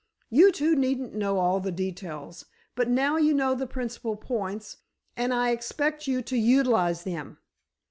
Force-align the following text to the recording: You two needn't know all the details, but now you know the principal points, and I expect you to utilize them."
You 0.31 0.51
two 0.51 0.75
needn't 0.75 1.13
know 1.13 1.37
all 1.37 1.59
the 1.59 1.71
details, 1.71 2.45
but 2.73 2.89
now 2.89 3.17
you 3.17 3.35
know 3.35 3.53
the 3.53 3.67
principal 3.67 4.15
points, 4.15 4.77
and 5.15 5.31
I 5.31 5.51
expect 5.51 6.07
you 6.07 6.23
to 6.23 6.37
utilize 6.39 7.03
them." 7.03 7.37